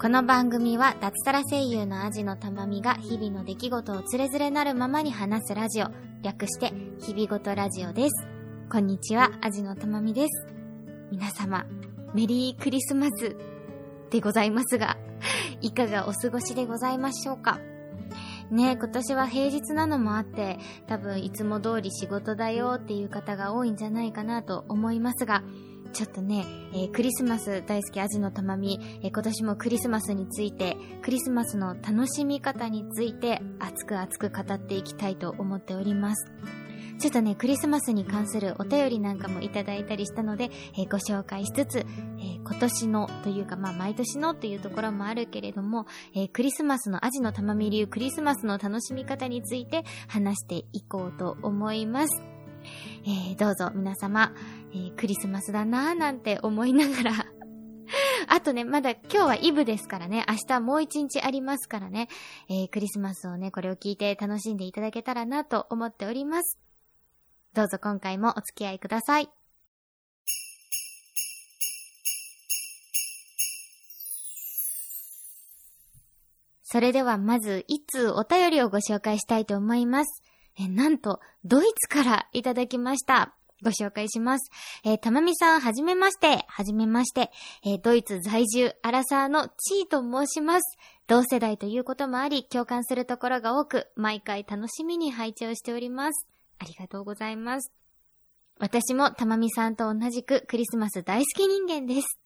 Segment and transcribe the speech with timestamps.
[0.00, 5.88] この番組は脱サラ声優のアジのたまみが日々の出来事をつれづれなるままに話すラジオ、
[6.22, 8.28] 略して日々ごとラジオです。
[8.70, 10.46] こんにちは、アジのたまみです。
[11.10, 11.66] 皆様、
[12.14, 13.36] メリークリスマス
[14.10, 14.98] でございますが、
[15.62, 17.58] いかがお過ごしでございましょうか？
[18.52, 25.42] ね今年は平日なのもあって、多分いつも通り仕事だよっていう方が多いんじゃないかなと思いますが、
[25.92, 36.30] ちょっとね、えー、クリスマス大好きアジのたまみ、えー、今年もクリスマスについて、クリスマスの楽しみ方について熱く熱く語っていきたいと思っております。
[36.98, 52.38] ちょっとね、クリスマスに関するお便りなんかもいただいたりしたので、えー、ご紹介しつつ、えー、今年のというか、まあ毎年のというところもあるけれども、えー、クリスマスのアジの玉見流クリスマスの楽しみ方について話していこうと思います。
[53.06, 54.32] えどうぞ皆様、
[54.72, 57.26] えークリスマスだなぁなんて思いながら
[58.28, 62.08] あとね、まだ今日はイブですからね、明日もう一日ありますからね、
[62.48, 66.58] えー、クリスマスをね、これを聞いて楽しんでいただけたらなと思っております。
[67.54, 69.30] どうぞ今回もお付き合いください。
[76.70, 80.22] それではまず、いつお便りをご紹介したいと思います。
[80.58, 83.37] え、なんと、ドイツからいただきました。
[83.62, 84.50] ご紹介します。
[84.84, 86.44] えー、たまみさん、はじめまして。
[86.46, 87.30] はじめまして。
[87.64, 90.78] えー、ドイツ在住、アラサーのチーと申します。
[91.06, 96.26] 同世代ということもあり、共感するところが多く、毎回楽しみに拝聴しております。
[96.58, 97.72] ありがとうございます。
[98.58, 102.18] 私もたまみさんと同じくクリスマス大好き人間です。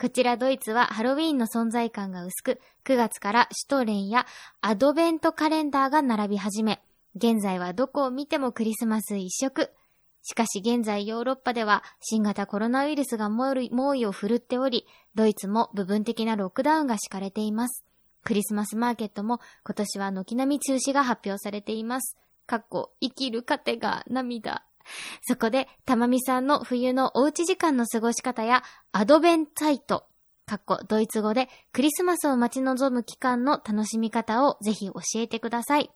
[0.00, 4.26] こちらドイツはハロウィーンの存在感が薄く、9月からシュトレンや
[4.60, 6.80] アドベントカレンダーが並び始め、
[7.16, 9.72] 現在はどこを見てもクリスマス一色。
[10.22, 13.54] しかし現在ヨーロッパでは新型コロナウイルスが猛
[13.94, 17.84] 威を振るっており、ドイツも部分的なロックダウンが敷かれています。
[18.24, 22.16] クリスマスマーケットも今年は軒並み中止が発表されています。
[22.46, 24.64] かっこ、生きる糧が涙。
[25.22, 28.62] そこで、たまみさんの冬のおうち時間の過ごし方や、
[28.92, 30.06] アドベンタイト、
[30.48, 35.90] かっこ、ドイツ語でクリスマスを待ち望む期間の楽しみ方をぜひ教えてください。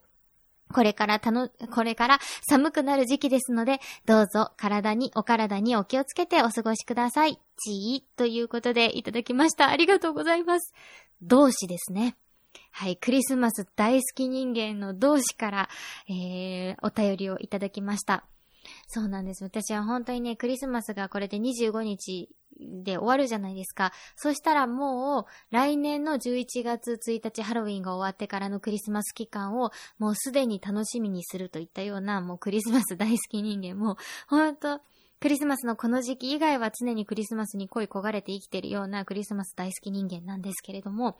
[0.73, 2.19] これからたの、これから
[2.49, 7.39] 寒くなる時期ですので、どうぞ体に、お体にお気をつけてお過ごしください。
[7.57, 9.69] ちーということでいただきました。
[9.69, 10.73] ありがとうございます。
[11.21, 12.17] 同志ですね。
[12.71, 15.69] はい、クリスマス大好き人間の同志から、
[16.09, 18.25] えー、お便りをいただきました。
[18.87, 19.43] そうなんです。
[19.43, 23.93] 私は本当にね、クリスマスがこれで25日で終わるじゃないですか。
[24.15, 33.97] そしたらもう、来年の11月1日ハロウィンが終わってからのクリスマス期間を、もうすでに楽しみにするといったような、もうクリスマス大好き人間も、
[34.27, 34.81] 本当
[35.23, 41.17] クリスマスのこの時期以外は常にクリスマスに恋焦がれて生きてるようなクリスマス大好き人間なんですけれども、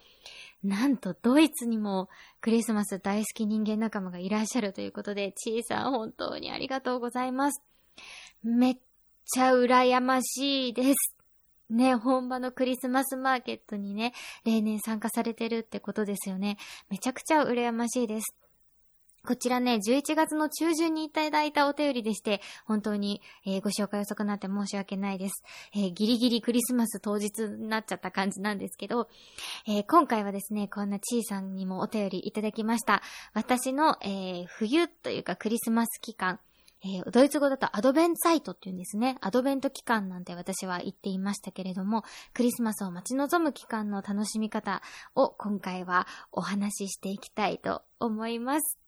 [0.62, 2.10] なんとドイツにも
[2.42, 7.64] クリスマス大好き人間仲間がいらっしゃるということで、ちいさん本当にありがとうございます。
[8.44, 8.78] めっ
[9.26, 11.23] ちゃ羨ましいです。
[11.74, 14.14] ね、本場のクリスマスマーケットにね、
[14.46, 16.58] 例年参加されてるってことですよね。
[16.90, 18.36] めちゃくちゃ羨ましいです。
[19.26, 25.44] こちらね、11月の中旬にいただいたお便りでして、本当に、えー、ご紹介遅くなって申し訳ないです。
[25.74, 29.08] えー、ギリギリクリスマス当日になっちゃった感じなんですけど、
[29.66, 33.02] えー、今回はですね、こんなちいさんにもお便りいただきました。
[33.34, 36.42] 私の、え冬というかクリスマス期間、
[36.86, 39.18] えー、ドイツ語だとアドベンサイトって言うんですね。
[39.22, 44.82] アドベント期間なんて私は言っていましたけれども、クリスマスを待ち望む期間の楽しみ方
[45.16, 48.80] を今回はお話ししていきたいと思います。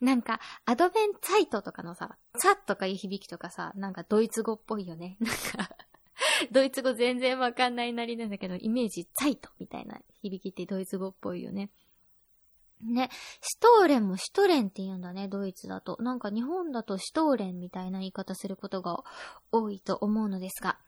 [0.00, 5.16] なんか、アドベンサイトとかのさ、サとかいう響きとかさ、なんかドイツ語っぽいよね。
[5.20, 5.76] なんか
[6.52, 11.70] ドイツ語全然わかんないなりなんだけど、イメージ、サイトみたいな響きってドイツ語っぽいよね。
[12.84, 15.96] ね、シュトーレンもシュトレンって言うんだね、ドイツだと。
[16.00, 19.02] なんか日本だとシュトーレンみたいな言い方することが
[19.52, 20.78] 多いと思うのですが。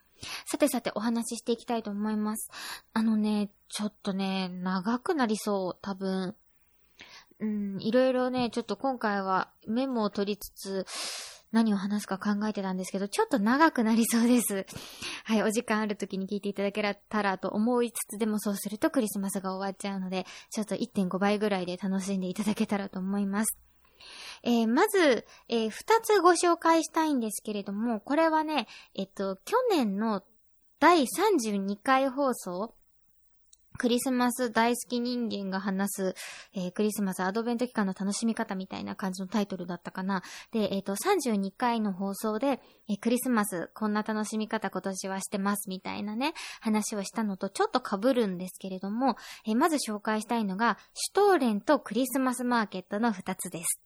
[0.46, 2.50] さてさてお話ししていきたいと思います。
[2.92, 6.34] あのね、ちょっとね、長くなりそう、多分。
[7.38, 10.86] うん、いろいろね、ちょっと今回はメモを取りつつ、
[11.52, 14.66] 何を話すか考えてたんですけど、ちょっと長くなりそうです。
[15.24, 23.58] はい、お時間ある時に聞いていただけたらと思いつつ、でもそうするとクリスマスが終わっちゃうので、ちょっと1.5倍ぐらいで楽しんでいただけたらと思います。
[24.42, 30.22] えー、まず、えー、二つご紹介したいんですけれども、これはね、えっと、去年の
[30.78, 32.74] 第32回放送
[33.76, 36.14] クリスマス大好き人間が話す、
[36.54, 40.22] えー、クリスマスアドベント期間の楽しみ方みたいな感じのタイトルだったかな。
[40.52, 53.80] で、えっ、ー、と、32回の放送で、えー、クリスマスこんな楽しみ方今年はしてますみたいなね、話をしたのとちょっと被るんですけれども、えまず紹介したいのが、シュトーレンとクリスマスマーケットの2つです。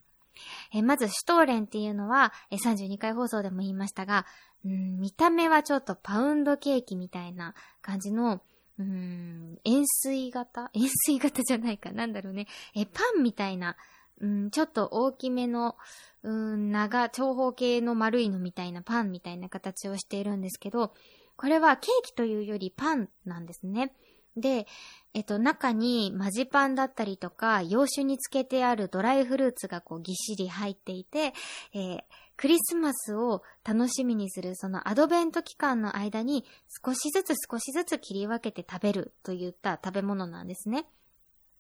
[0.73, 4.27] えまず、シュトーレンっていうのは、え32回放送でも言いましたが、
[4.65, 8.43] うん、見た目はちょっとパウンドケーキみたいな感じの、
[8.81, 10.71] うん、円錐型？
[10.75, 11.93] 円錐型じゃないか。
[11.93, 12.47] なんだろうね。
[12.75, 13.77] え、パンみたいな、
[14.21, 15.77] うん、ちょっと大きめの、
[16.23, 20.95] うん、長、長方形の丸いのみたいなパンみたいな形をしているんですけど、
[21.37, 23.95] これはケーキというよりパンなんですね。
[24.35, 24.67] で、
[25.13, 31.35] えっと、中にマジパンだったりとか、洋酒につけてあるドライフルーツがこうぎっしり入っていて、
[31.75, 32.01] えー、
[32.41, 36.47] クリスマスを楽しみにするそのアドベント期間の間に
[36.83, 40.87] 少しずつ少しずつ切り分けて食べるといった食べ物なんですね。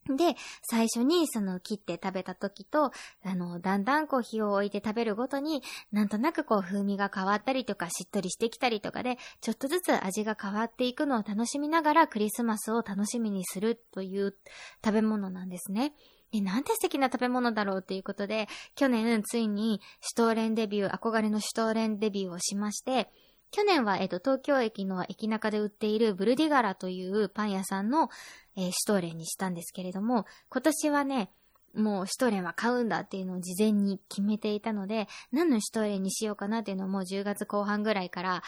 [0.06, 2.93] で、最初にその切って食べた時と、
[3.23, 5.62] あの、だんだんこう火を置いて食べるごとに、
[5.93, 14.35] なんとなくこう風味が変わったりとかしっとりしてきたりとかで、ちょっとずつ味が変わっていくのを楽しみながらクリスマスを楽しみにするという
[14.82, 15.93] 食べ物なんですね。
[16.32, 23.11] え、なんて素敵な食べ物だろうっていうことで、去年ついにシュトーレンデビュー、憧れのシュトーレンデビューをしまして、
[23.50, 28.09] 去年は、えっと、東京駅の駅中で売っているブルディガラというパン屋さんの、
[28.56, 31.32] えー、シュトーレンにしたんですけれども、今年はね、
[31.75, 38.43] もうシュトーレンは買うんだっていうのを事前に決めていたので、何のシュトーレンにしようかなっていうのをもう10月後半ぐらいから、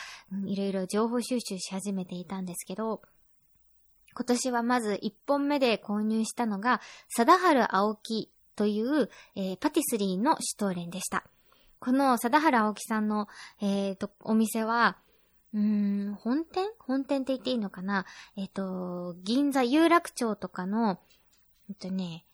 [0.47, 3.03] いろいろ情報収集し始めていたんですけど、
[4.15, 11.25] 今年はまず1本目で購入したのが、貞治青木という、えー、パティスリーのシュトーレンでした。
[11.79, 13.29] この貞治青木さんの、
[13.61, 14.99] えー、と、お店は、
[15.55, 16.71] うん、本店？
[16.79, 18.07] 本店って言っていいのかな？
[18.37, 20.99] えっ、ー、と、銀座有楽町とかの、
[21.69, 22.25] えっとね、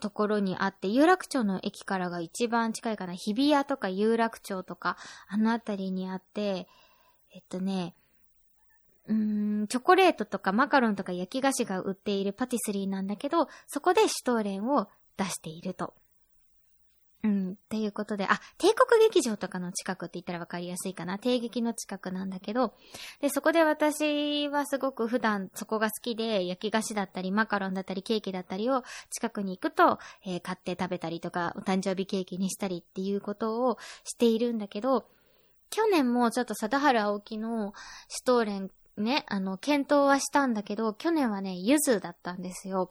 [0.00, 3.14] ところにあって、有楽町の駅からが一番近いかな。
[3.14, 4.96] 日比谷とか有楽町とか、
[5.28, 6.68] あのあたりにあって、
[7.34, 7.94] えっとね、
[9.10, 15.94] うーん、チョコレートとかマカロンとか焼き菓子が売っているパティスリーなんだけど、そこでシュトーレンを出していると。
[17.22, 21.18] うん、っていうことで、あ、帝国劇場とかの近くって言ったらわかりやすいかな。
[21.18, 22.72] 帝劇の近くなんだけど、
[23.20, 35.04] で、そこで私はすごく普段そこが好きで、焼き菓子だったり、マカロンだったり、ケーキだったりを近くに行くと、えー、買って食べたりとか、お誕生日ケーキにしたりっていうことをしているんだけど、
[35.68, 37.74] 去年もちょっと貞治青木の
[38.08, 38.70] シュトーレン
[39.00, 42.90] ね、あの、検討はしたんだけど、去年はね、ゆずだったんですよ。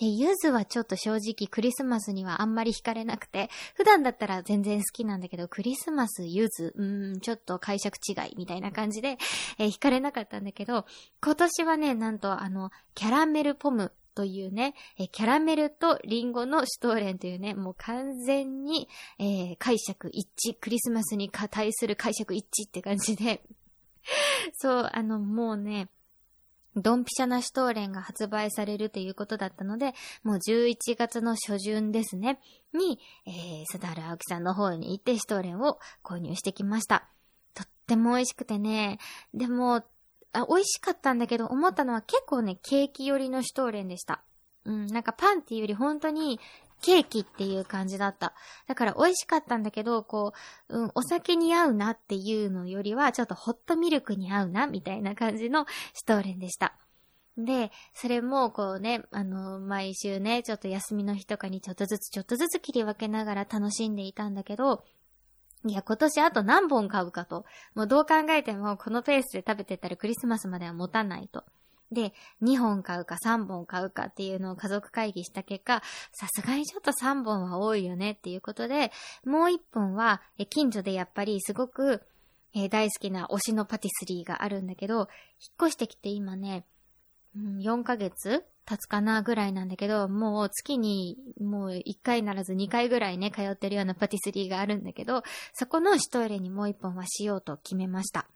[0.00, 9.18] で、ゆずはちょっと正直クリスマスにはあんまり惹かれなくて、普段だったら全然好きなんだけど、クリスマスゆず、うーん、ちょっと解釈違いみたいな感じで、
[9.58, 10.86] えー、惹かれなかったんだけど、
[11.22, 23.42] 今年はね、なんとあの、キャラメルポムというね、えキャラメルとリンゴのシュトーレンというね、もう完全に、えー、解釈一致、クリスマスに対する解釈一致って感じで、
[24.54, 25.88] そう、あの、もうね、
[26.76, 29.92] ドンピシャなシュトーレンが発売されるということだったので、
[30.22, 32.40] もう11月の初旬ですね、
[32.72, 37.08] に、えー、サダル青木さんの方に行ってシュトーレンを購入してきました。
[37.54, 38.98] とっても美味しくてね、
[39.34, 39.82] でも、
[40.32, 44.22] あ美味しかったんだけど、思ったのは結構ね、ケーキ寄りのシュトーレンでした。
[44.64, 46.38] うん、なんかパンっていうより本当に
[46.80, 48.34] ケーキっていう感じだった。
[48.66, 50.32] だから美味しかったんだけど、こ
[50.68, 56.74] う、うん、お酒に合うなっていうのよりは、ちょっとホットミルクに合うな、みたいな感じのシュトーレンでした。
[57.36, 64.84] で、それもこうね、あの、毎週ね、ちょっと休みの日とかにちょっとずつちょっとずつ切り分けながら楽しんでいたんだけど、
[65.66, 67.44] いや、今年あと何本買うかと。
[67.74, 71.44] もうどう考えてもこのペースで食べてたらクリスマスまでは持たないと。
[71.92, 75.82] で、2本買うか3本買うかっていうのを家族会議した結果、
[76.12, 78.92] さすがにちょっと3本は多いよねっていうことで、
[79.24, 82.02] もう1本は、え近所でやっぱりすごく、
[82.54, 85.06] え大好きな推しのパティスリーがあるんだけど、引っ
[85.68, 86.64] 越してきて今ね、
[87.36, 95.22] うん、4ヶ月経つかなぐらいなんだけど、もう月にもう1回ならず2回ぐらいね、通ってるようなパティスリーがあるんだけど、
[95.54, 98.28] そこのシトイレにもう1本はしようと決めました。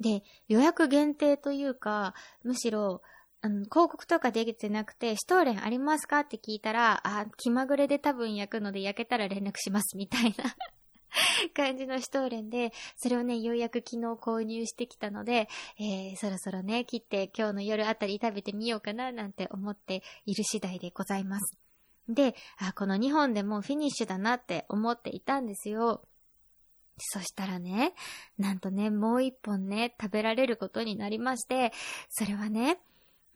[0.00, 3.02] で、予約限定というか、むしろ、
[3.40, 6.20] あの、広告とかできてなくて、シュトーレンありますか？
[6.20, 10.56] って聞いたら、あ、気まぐれで多分焼くので焼けたら連絡しますみたいな
[11.54, 21.56] 感じのシュトーレンで、それをね、ようやく昨日購入してきたので、えー、そろそろね、切って今日の夜あたり食べてみようかななんて思っている次第でございます。
[22.08, 26.02] で、あ、この2本でもうフィニッシュだなって思っていたんですよ。
[27.04, 27.94] そしたらね、
[28.38, 31.72] なんとね、もう一本ね、食べられることになりまして、
[32.10, 32.78] それはね、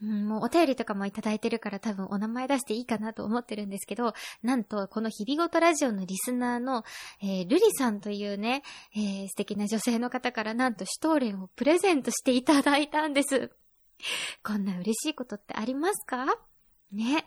[0.02, 6.84] うん、もうお便りとかもいただいてるから多分お名前出していいかなと思ってるんですけど、なんとこの日々ごとラジオのリスナーの、
[7.22, 8.62] えー、ルリさんというね、
[8.94, 13.52] えー、素敵な女性の方からなんとシュトーレンをプレゼントしていただいたんです。
[14.44, 16.26] こんな嬉しいことってありますか？
[16.92, 17.24] ね。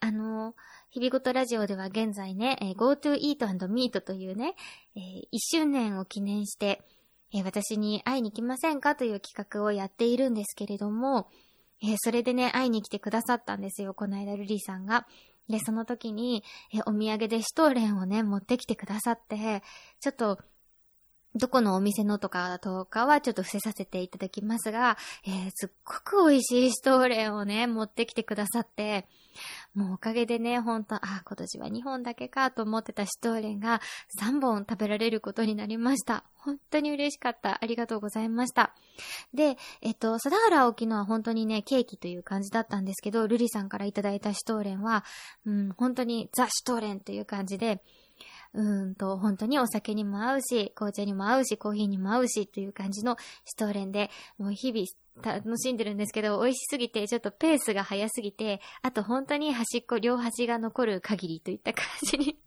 [0.00, 0.54] あの、
[0.92, 4.56] 日々ごとラジオでは現在ね、えー、GoTo Eat and Meet というね、
[4.96, 6.82] えー、1周年を記念して、
[7.32, 11.28] えー、私に会いに来ませんかという企画をやっているんですけれども、
[11.80, 15.06] えー、それでね、会いに来てくださったんですよ、この間ルリーさんが。
[15.48, 16.42] で、その時に、
[16.74, 19.62] え、お土産でシュトーレンをね、持ってきてくださって、
[20.00, 20.40] ちょっと、
[21.36, 25.94] どこのお店のとかとかはちょっと伏せさせていただきますが、えー、すっご
[26.24, 29.06] く美味しいシュトーレンをね、持ってきてくださって、
[29.74, 33.80] もうおかげでね、ほんと、あ、今年は2本だけかと思ってたシュトーレンが
[34.20, 36.24] 3本食べられることになりました。
[36.34, 37.62] 本当に嬉しかった。
[37.62, 38.74] ありがとうございました。
[39.32, 45.04] で、えっと、貞原沖野は本当にね、ケーキという感じだったんですけど、ルリさんからいただいたシュトーレンは、
[45.46, 47.82] うん、本当にザ・シュトーレンという感じで、
[48.52, 54.86] うんと、本当にお酒にも合うし、紅茶にも合うし、コーヒーにも合うし、という感じのシトーレンで、もう日々
[55.22, 62.40] 楽しんでるんですけど、美味しすぎて、ちょっとペースが早すぎて、あと本当に端っこ、両端が残る限りといった感じに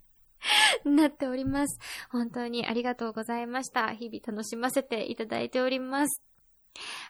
[0.83, 1.79] なっております。
[2.11, 3.93] 本当にありがとうございました。
[3.93, 6.32] 日々楽しませていただいております。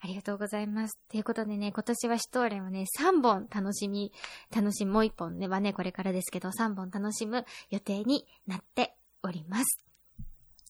[0.02, 1.00] ありがとうございます。
[1.10, 4.12] ということでね、今年はシュトーレンをね、3本楽しみ、
[4.56, 9.80] 楽しみ、もう1本ね、はね、これからですけど、3本楽しむ予定になっております。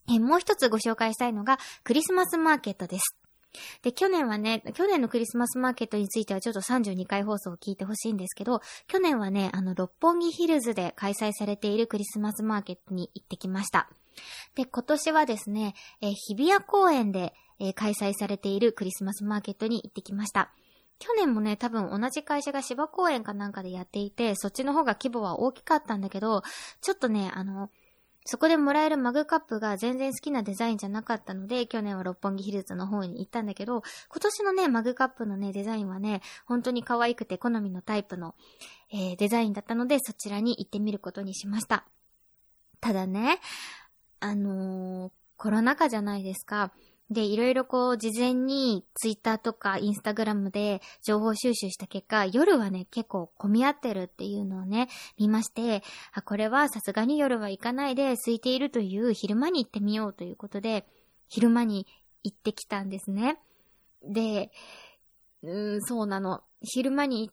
[0.09, 3.17] え、もう一つご紹介したいのが、クリスマスマーケットです。
[3.83, 13.89] で、去年はね、去年のクリスマスマーケットについてはちょっと32回放送を聞いてほしいんですけど、去年はね、あの、六本木ヒルズで開催されているクリスマスマーケットに行ってきました。
[14.55, 20.51] で、今年はですね、え日比谷公園で、えー、開催されているクリスマスマーケットに行ってきました。
[20.99, 26.43] 去年もね、多分同じ会社が芝公園かなんかでやっていて、そっちの方が規模は大きかったんだけど、
[26.81, 27.69] ちょっとね、あの、
[28.25, 38.35] そこでもらえるマグカップが全然好きなデザインじゃなかったので、去年は六本木ヒルズの方に行ったんだけど、今年のね、マグカップのね、デザインはね、本当に可愛くて好みのタイプの、
[38.93, 41.85] えー、デザインだったので、そちらに行ってみることにしました。
[42.79, 43.39] ただね、
[44.21, 46.71] あのー、コロナ禍じゃないですか。
[47.09, 55.83] で、いろいろこう、事前にツイッターとかインスタグラムで情報収集した結果、夜はね、結構混み合ってるっていうのをね、見まして、
[56.13, 60.85] あ、これはさすがに夜は行かないで空いているという昼間に行ってみようということで、
[61.27, 61.87] 昼間に
[62.23, 63.37] 行ってきたんですね。
[64.03, 64.51] で、
[65.43, 66.41] うん、そうなの。
[66.61, 67.31] 昼間に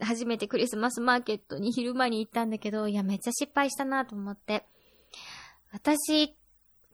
[0.00, 4.66] 初めてクリスマスマーケットに昼間に行ったんだけど、いや、めっちゃ失敗したなと思って。
[5.72, 6.36] 私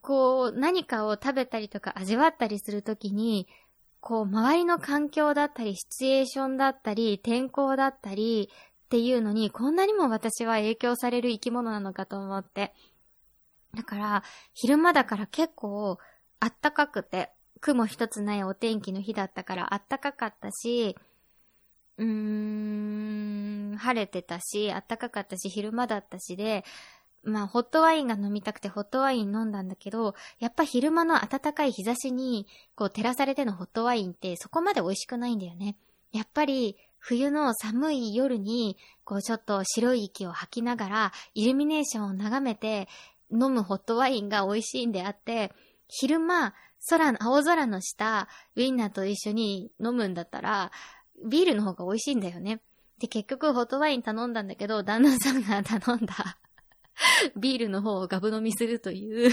[0.09, 3.47] こう、何かを食べたりとか味わったりするときに、
[4.01, 8.49] こう、周りの環境だったり、シチュエーションだったり、天候だったり、
[8.87, 12.73] っていうのに、こんなにも私は影響される生き物なのかと思って。
[13.75, 14.23] だから、
[14.55, 15.99] 昼間だから結構、
[16.41, 20.97] あったかくて、雲一つないお天気の日だったからあったかかったし、
[21.99, 26.65] うーん、晴れてたし、あったかかったし、昼間だったしで、
[27.29, 35.77] まあ、ホットワインが飲みたくてホットワイン飲んだんだけど、やっぱ昼間の暖かい日差しに、こう照らされてのホットワインってそこまで美味しくないんだよね。
[36.13, 42.89] やっぱり、冬の寒い夜に、こうちょっと白い息を吐きながら、イルミネーションを眺めて
[43.31, 45.53] 飲むホットワインが美味しいんであって、
[45.87, 46.55] 昼間、
[46.89, 50.71] 空の、青空の下、ウィンナーと一緒に飲むんだったら、
[51.25, 52.61] ビールの方が美味しいんだよね。
[52.99, 56.39] で、結局ホットワイン頼んだんだけど、旦那さんが頼んだ
[57.37, 59.31] ビールの方をガブ飲みするという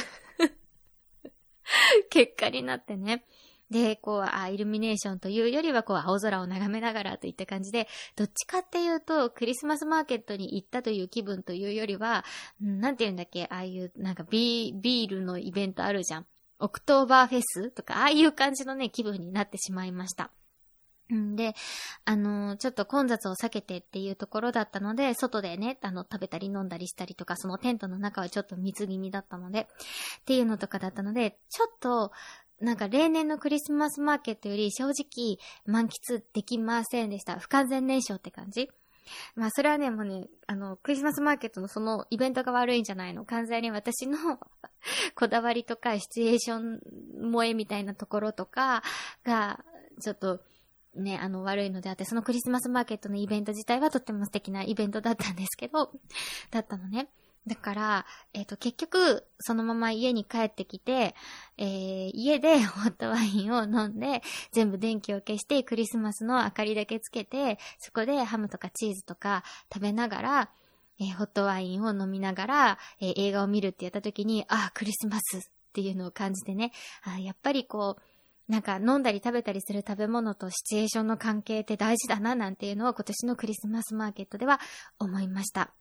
[2.09, 3.25] 結果になってね。
[3.71, 12.25] で、こう、あ、イルミネーションというよりは、こう、青空を眺めながらといった感じで、どっちかっていうと、クリスマスマーケットに行ったという気分というよりは、
[12.59, 16.27] なんて言うんだっけ、ああいう、なんかビ、ビールのイベントあるじゃん。
[16.59, 20.31] オクトーバーフェスとか、ああいう感じのね、気分になってしまいました。
[21.13, 21.35] ん。
[21.35, 21.53] で、
[22.05, 32.11] あの、ちょっと混雑を避けてっていうところだったので、外でね、あの、食べたり飲んだりしたりとか、そのテントの中はちょっと密気味だったので、っていうのとかだったので、ちょっと、
[32.61, 37.37] なんか例年のクリスマスマーケットより正直満喫できませんでした。
[37.37, 38.69] 不完全燃焼って感じ。
[39.35, 43.25] まあそれはね、もうね、あの、クリスマスマーケットのそのイベントが悪いんじゃないの。
[43.25, 44.17] 完全に私の
[45.15, 46.79] こだわりとかシチュエーション
[47.31, 48.83] 萌えみたいなところとか
[49.23, 49.63] が、
[50.01, 50.41] ちょっと、
[50.95, 55.91] ね、あの、悪いのであって、そのクリスマスマーケットのイベント自体はとっても素敵なイベントだったんですけど、
[56.51, 57.09] だったのね。
[57.47, 61.13] だから、えっ、と、結局、そのまま家に帰ってきて、
[61.57, 70.51] えー家で ホットワインを飲んで、全部電気を消して、クリスマスの明かりだけつけて、そこでハムとかチーズとか食べながら、
[70.99, 75.41] えーホットワインを飲みながら、え映画を見るってやった時に、ああ、クリスマスっ
[75.73, 76.71] ていうのを感じてね、
[77.03, 78.01] あやっぱりこう、
[78.47, 84.59] なんか飲んだり食べたりする食べ物とシチュエーションの関係って大事だななんていうのを今年のクリスマスマーケットでは
[84.99, 85.71] 思いました。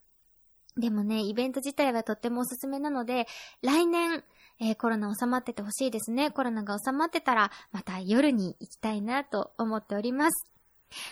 [0.77, 3.29] でもね、イベント自体はとってもおすすめなので、
[3.63, 4.25] 来年、
[4.61, 6.31] えーコロナ収まっててほしいですね。
[6.31, 10.47] コロナが収まってたら、また夜に行きたいなと思っております。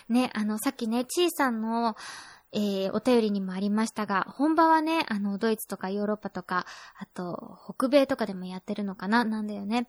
[0.09, 1.95] ね、あの、さっきね、ちーさんの、
[2.51, 6.65] えーお便りにもありましたが、本場はね、あの、ドイツとかヨーロッパとか、
[6.97, 9.23] あと、北米とかでもやってるのかな？
[9.23, 9.87] なんだよね。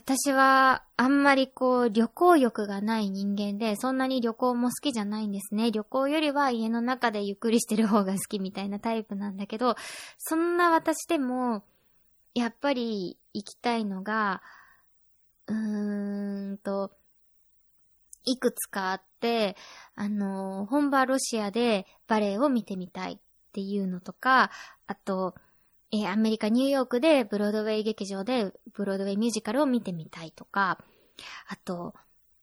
[0.00, 5.70] 私は、あんまりこう、旅行欲がない人間で、そんなに旅行も好きじゃないんですね。
[5.70, 9.76] 旅行よりは家の中でゆっくりしてる方が好きみたいなタイプなんだけど、
[10.16, 11.64] そんな私でも、
[12.34, 14.40] やっぱり行きたいのが、
[15.48, 16.92] うーんと、
[18.24, 19.54] いくつかあって、
[19.96, 23.18] あの、本場ロシアでバレエを見てみたいっ
[23.52, 24.50] ていうのとか、
[24.86, 25.34] あと、
[25.92, 30.78] えーアメリカ・ニューヨークでブロードウェイ劇場でブロードウェイミュージカルを見てみたいとか、
[31.48, 31.94] あと、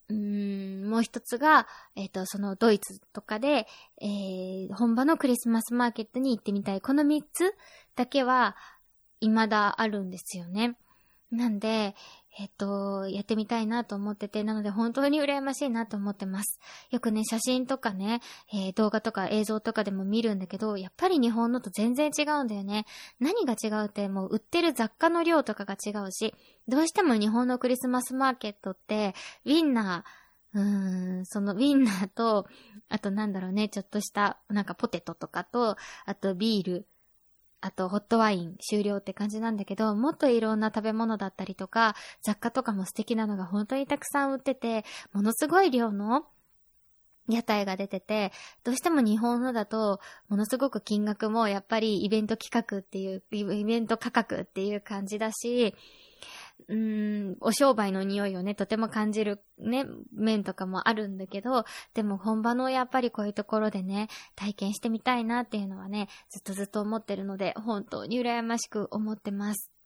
[0.08, 3.66] うん、もう一つが、えっ、と、そのドイツとかで、
[4.00, 6.80] えー本場のクリスマスマーケットに行ってみたい。
[6.80, 7.54] この三つ
[7.94, 8.56] だけは、
[9.20, 10.76] 未だあるんですよね。
[11.30, 11.94] なんで、
[12.40, 16.60] えっ、と、やってみたいなと思ってて、なので本当に羨ましいなと思ってます。
[16.90, 18.20] よくね、写真とかね、
[18.52, 22.86] えー動画とか映像とかでも見るんだけど、やっぱり日本のと全然違うんだよね。
[23.18, 26.32] 何が違うって、もう売ってる雑貨の量とかが違うし、
[26.68, 29.14] どうしても日本のクリスマスマーケットって、
[29.44, 32.46] ウィンナー、うーん、そのウィンナーと、
[32.88, 35.76] あとなんだろうね、ちょっとした、なんかポテトとかと、
[36.06, 36.86] あとビール、
[37.60, 46.26] あとホットワイン終了って感じなんだけど、もっといろんな食べ物だったりとか、雑貨とかも素敵なのが本当にたくさん売ってて、ものすごい量の
[47.28, 48.32] 屋台が出てて、
[48.64, 55.74] どうしても日本のだと、ものすごく金額もやっぱりイベント企画っていう、イベント価格っていう感じだし、
[56.66, 69.77] うーん、お商売の匂いをね、とても感じるね、面とかもあるんだけど、でも本場のやっぱりこういうところでね、体験してみたいなっていうのはね、ずっとずっと思ってるので、本当に羨ましく思ってます。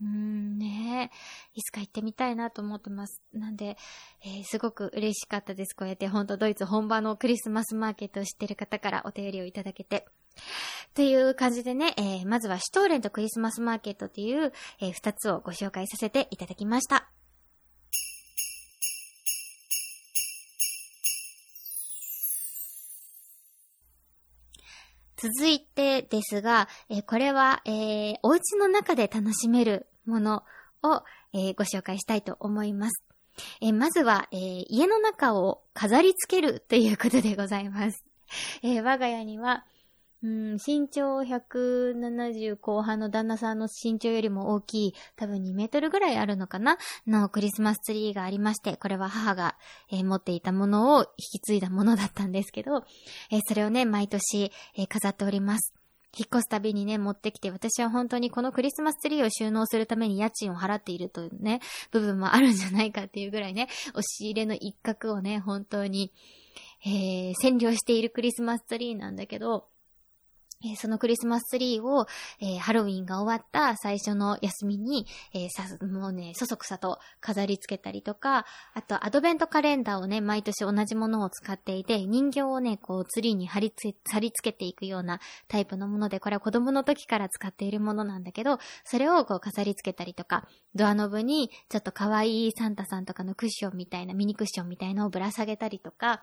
[0.00, 1.10] うーんね
[1.54, 3.22] いつか行ってみたいなと思ってます。
[3.32, 3.76] なんで、
[4.22, 5.74] えーすごく嬉しかったです。
[5.74, 10.06] こうやって本当ドイツ本場のクリスマスマーケットを知ってる方からお便りをいただけて。
[10.94, 17.08] という感じでね、えーまずはシュトーレンとクリスマスマーケットっていう、えー二つをご紹介させていただきました。
[25.20, 30.44] 続いてですが、えーこれは、えーお家の中で楽しめるもの
[30.82, 31.02] を、
[31.32, 33.04] えーご紹介したいと思います。
[33.60, 34.36] えまずは、え
[34.68, 38.04] 家の中を飾り付けるということでございます。
[38.62, 39.64] え我が家には、
[40.20, 46.76] うん、身長170後半の旦那さんの身長よりも大きい、多分2メートルぐらいあるのかな？
[47.06, 49.56] のクリスマスツリーがありまして、これは母が、
[49.92, 52.84] えー持っていたものを引き継いだものだったんですけど、
[53.30, 55.72] えーそれをね、毎年、えー飾っております。
[56.16, 61.60] 引っ越すたびにね、持ってきて、私は本当にこのクリスマスツリーを収納するために家賃を払っているというね、
[61.92, 66.12] 部分もあるんじゃないかっていうぐらいね、押し入れの一角をね、本当に、
[66.84, 69.68] えー占領しているクリスマスツリーなんだけど、
[70.64, 72.06] えーそのクリスマスツリーを、
[72.40, 78.44] えーハロウィンが終わった最初の休みに、えーさ、もうね、そそくさと飾り付けたりとか、
[78.74, 96.22] あとアドベントカレンダーをね、毎年同じものを使っていて、人形をね、こうツリーに貼り付け、貼り付けていくようなタイプのもので、これは子供の時から使っているものなんだけど、それをこう飾り付けたりとか、ドアノブにちょっと可愛いサンタさんとかのクッションみたいな、ミニクッションみたいのをぶら下げたりとか、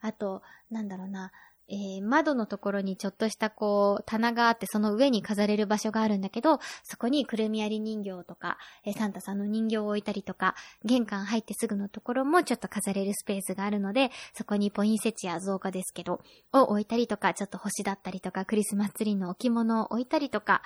[0.00, 1.32] あと、なんだろうな、
[1.70, 16.20] えー窓のところにちょっとしたこう、棚があって、その上に飾れる場所があるんだけど、そこにくるみ割り人形とか、えーサンタさんの人形を置いたりとか、玄関入ってすぐのところもちょっと飾れるスペースがあるので、そこにポインセチア増加ですけど、
[16.52, 20.62] を置いたりとか、ちょっと星だったりとか、クリスマスツリーの置物を置いたりとか、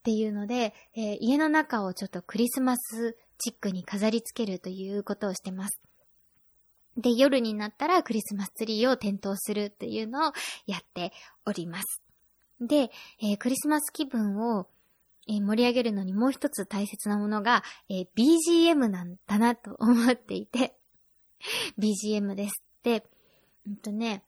[0.00, 5.89] っていうので、えー家の中をちょっとクリスマスチックに飾り付けるということをしてます。
[7.00, 10.32] で、夜になったらクリスマスツリーを点灯するっていうのを
[10.66, 11.12] やって
[11.46, 12.02] おります。
[12.60, 12.90] で、
[13.22, 14.68] えークリスマス気分を、
[15.28, 20.74] えー盛り上げるのにもう一つ大切なものが、えー BGM なんだなと思っていて、
[21.78, 22.62] BGM です。
[22.82, 23.04] で、
[23.66, 24.24] うんとね、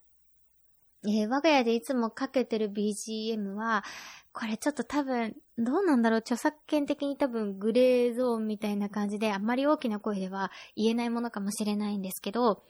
[1.04, 3.84] えー我が家でいつもかけてる BGM は、
[4.32, 12.62] これちょっと多分、どうなんだろう著作権的に多分グレーゾーンみたいな感じであんまり大きな声では言えないものかもしれないんですけど、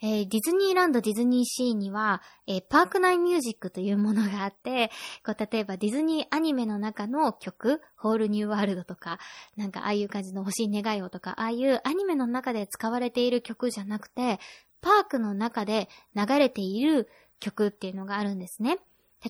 [0.00, 4.90] えー、ディズニーランド、ディズニーシーには、えー、パーク内ミュージックというものがあって、
[5.24, 9.18] こう、例えばディズニーアニメの中の曲、ホールニューワールドとか、
[9.56, 14.38] なんかああいう感じの欲しい願いをとか、ああいうアニメの中で使われている曲じゃなくて、
[14.80, 17.08] パークの中で流れている
[17.40, 18.78] 曲っていうのがあるんですね。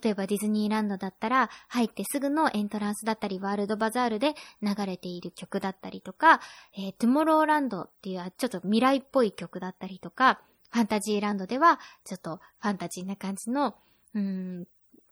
[0.01, 6.41] 例えばディズニーランドだったら、入ってすぐのエントランスだったり、ワールドバザールで流れている曲だったりとか、
[6.77, 13.75] えー、トゥモローランドっていうちょっと未来っぽい曲だったりとか、ファンタジーランドでは、ちょっとファンタジーな感じの、
[14.15, 14.67] うん、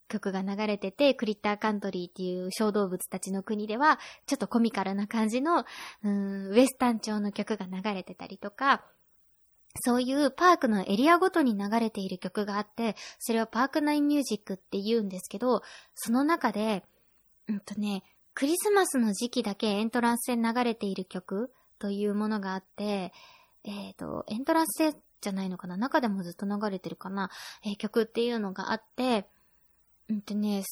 [0.09, 5.64] 曲が流れてて、クリッターカントリーっていう小動物たちの国では、ちょっとコミカルな感じの、
[6.03, 8.85] うん、ウエスタン調の曲が流れてたりとか、
[9.78, 15.62] そういうパークのエリアごとに流れている曲があって、それをパーク内ミュージックって言うんですけど、
[15.94, 16.85] その中で、
[17.48, 18.02] うんとね、
[18.35, 23.12] クリスマスの時期だけエントランスで流れている曲というものがあって、
[23.64, 25.76] えっ、ー、と、エントランスでじゃないのかな？
[25.76, 27.30] 中でもずっと流れてるかな、
[27.64, 29.26] えー、曲っていうのがあって、
[30.09, 30.62] うんとね、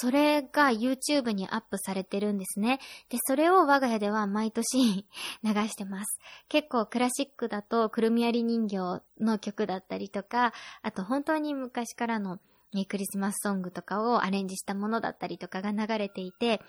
[0.00, 2.78] それが YouTube にアップされてるんですね。
[3.08, 5.04] で、それを我が家では毎年
[5.42, 6.20] 流してます。
[6.48, 12.38] 結構クラシックだとくるみ割り人形の曲だったりとか、あと本当に昔からの
[12.88, 16.60] クリスマスソングとかをアレンジしたものだったりとかが流れていて、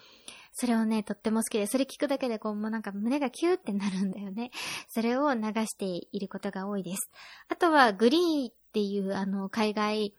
[0.53, 4.49] それをね、とっても好きで、それ聞くだけでこう、もうなんか胸がキューってなるんだよね。
[4.87, 7.11] それを流していることが多いです。
[7.49, 10.15] あとは、グリーンっていうあの、海外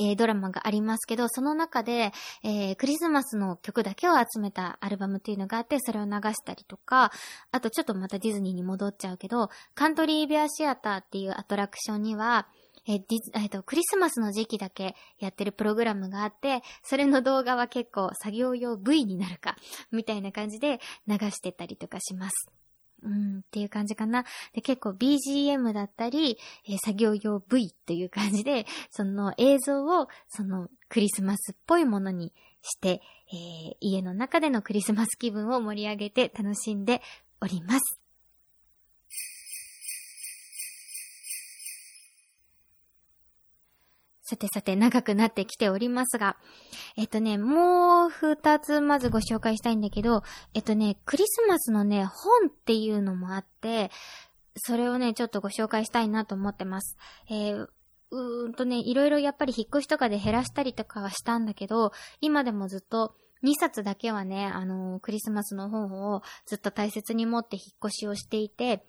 [0.00, 7.12] えー、ドラマがありますけど、その中で、えー、クリスマスの曲だけを集めたアルバムっていうのがあって、それを流したりとか、
[7.52, 12.48] あとちょっとまたディズニーに戻っちゃうけど、カントリーベアシアターっていうアトラクションには、
[12.86, 19.56] えディズ、えっと、クリスマスの時期だけやってるプログラムがあって、それの動画は結構作業用 V になるか、
[19.92, 22.50] みたいな感じで流してたりとかします。
[23.02, 24.24] うん、っていう感じかな。
[24.52, 32.32] で、結構 BGM だったり、えー、作業用 V という感じで、その映像を、そのクリスマスっぽいものに
[32.62, 37.02] して、えー、家の中でのクリスマス気分を盛り上げて楽しんで
[37.40, 38.09] おります。
[44.30, 46.36] さてさて長くなってきておりますが、
[46.96, 50.22] えっとね、もう二つまずご紹介したいんだけど、
[50.54, 53.90] えっとね、クリスマスのね、本っていうのもあって、
[54.56, 56.96] それをね、ちょっとご紹介したいなと思ってます。
[57.28, 57.66] えー、
[58.12, 61.90] うーんとね、いろいろやっぱり引っ越しとかで減らしたりとかはしたんだけど、
[62.20, 68.84] 今でもずっと2冊だけはね、あのー、クリスマスの本をずっと大切に持って引っ越しをしていて、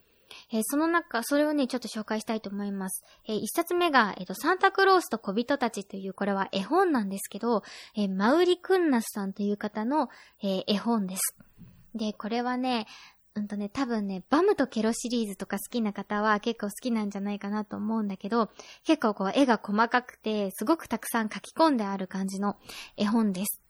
[0.51, 3.03] えー、その中、それをね、ちょっと紹介したいと思います。
[3.27, 7.63] えー、一冊目が、えっ、ー、と、サンタクロースと小人たちという、これは絵本なんですけど、
[7.95, 10.09] えマウリ・クンナスさんという方の、
[10.41, 11.35] え絵本です。
[11.95, 12.87] で、これはね、
[13.33, 18.49] うんとね、多分ね、バムとケロシリーズとか好きな方は結構好きなんじゃないかなと思うんだけど、
[18.83, 22.57] 結構こう絵が細かくて、すごくたくさん書き込んである感じの
[22.97, 23.61] 絵本です。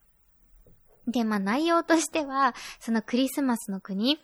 [1.08, 4.20] で、まあ内容としては、そのクリスマスの国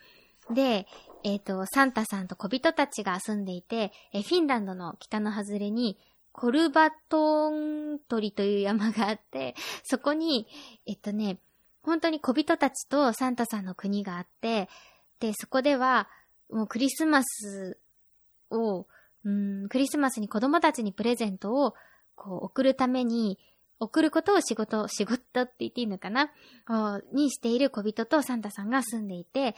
[0.52, 0.88] で、
[1.28, 5.98] えっ、ー、と、サンタさんと小人たちが住んでいて、えフィンランドの北の外れに、
[6.32, 10.48] コルバトン鳥という山があって、そこに、
[10.86, 11.40] えっとね、
[11.82, 14.70] 本当に小人たちとサンタさんの国があって、
[15.20, 16.08] で、そこでは、
[16.50, 17.78] もうクリスマス
[18.50, 18.88] を、
[19.26, 21.74] うん、クリスマスに子供たちにプレゼントを、
[22.16, 23.38] こう、送るために、
[23.80, 26.32] 送ることを仕事、仕事って言っていいのかな？
[27.14, 29.56] にしている小人とサンタさんが住んでいて、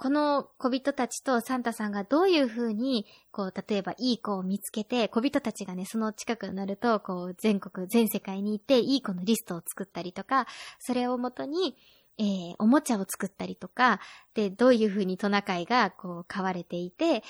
[0.00, 10.46] この小人たちとサンタさんがどういう風に、こう、例えばいい子を見つけて、小人たちがね、その近くになると、こう、全国、全世界に行って、いい子のリストを作ったりとか、
[10.78, 11.76] それをもとに、
[12.16, 14.00] えー、おもちゃを作ったりとか、
[14.32, 17.22] で、どういう風にトナカイが、こう、飼われていて、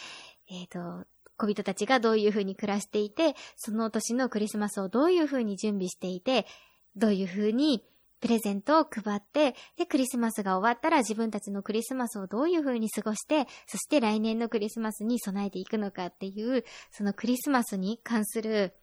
[0.48, 6.46] えっ、ー、と、小人たちがどういう風に暮らしていて、その年のクリスマスをどういう風に準備していて、
[6.94, 7.82] どういう風に、
[8.20, 18.74] プレゼントを配って、で、クリスマスが終わったら自分たちのクリスマスをどういう風に過ごして、そして来年のクリスマスに備えていくのかっていう、そのクリスマスに関する、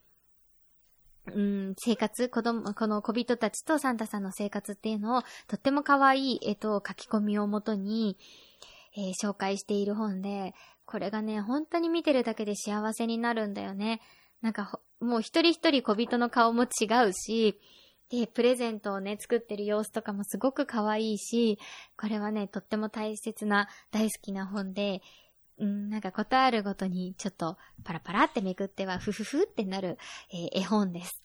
[1.33, 8.17] うん、生活、子供、この小人たちとサンタさんの生活っていうのを、とっても可愛い絵と書き込みをもとに、
[8.95, 14.01] えー、紹介している本で、これがね、本当に見てるだけで幸せになるんだよね。
[14.41, 17.59] なんか、もう一人一人小人の顔も違うし、
[18.09, 21.59] で、プレゼントをね、作ってる様子とかもすごく可愛いし、
[21.97, 25.01] これはね、とっても大切な、大好きな本で、
[25.59, 29.97] うん、なんかことあるごとにちょっとパラパラってめくってはふふふってなる、
[30.31, 31.23] えー、絵本です。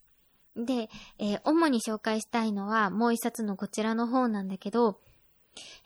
[0.56, 5.00] で、えー、主に紹介したいのはもう一冊のこちらの本なんだけど、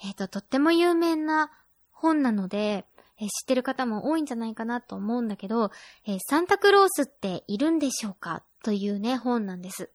[0.03, 1.51] えっ、ー、と、とっても有名な
[1.91, 2.87] 本なので、
[3.19, 5.71] えー、知ってる方も多いんじゃないかなと思うんだけど、
[6.07, 8.45] えサンタクロースっているんでしょうか？
[8.63, 9.91] というね、本なんです。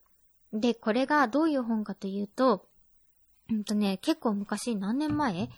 [0.54, 2.68] で、これがどういう本かというと、
[3.50, 5.50] うんとね、結構昔、何年前？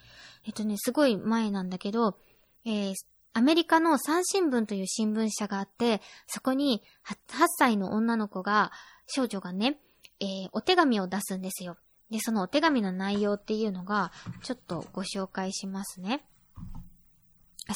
[0.46, 2.18] えっとね、すごい前なんだけど、
[2.66, 2.94] えー、
[3.34, 8.72] アメリカの三新聞という新聞社があって、そこに 8, 歳の女の子が、
[9.08, 9.80] 少女がね、
[10.20, 11.78] えー、お手紙を出すんですよ。
[12.10, 14.12] で、そのお手紙の内容っていうのが、
[14.44, 16.24] ちょっとご紹介しますね。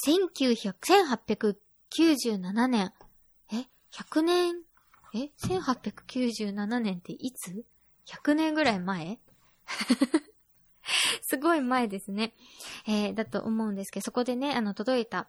[0.06, 0.74] 1900、
[1.92, 2.94] 1897年。
[3.52, 4.67] え ?100 年？
[5.18, 7.66] え ?1897 年っていつ
[8.08, 9.20] ?100 年ぐらい前？
[11.22, 12.34] すごい前ですね。
[12.88, 15.28] えー、だと思うんですけど、そこでね、あの、届いた、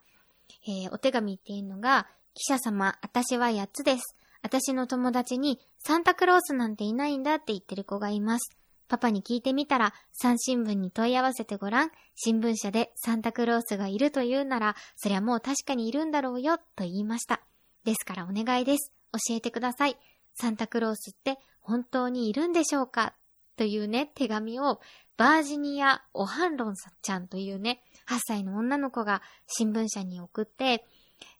[0.66, 4.16] えー、お手紙っていうのが、記者様、私は8つです。
[4.42, 8.56] 私の友達にサンタクロースなんていないんだって言ってる子がいます。
[8.88, 11.90] パパに聞いてみたら、三新聞に問い合わせてごらん。
[12.14, 17.42] 新聞社でサンタクロースがいるというなら、そりゃもう確かにいるんだろうよ、と言いました。
[17.84, 18.97] ですからお願いです。
[19.12, 19.96] 教えてください。
[20.34, 23.14] サンタクロースって本当にいるんでしょうか？
[23.56, 24.80] というね、手紙を
[25.16, 30.84] バージニア・オハンロンちゃんというね、8歳の女の子が新聞社に送って、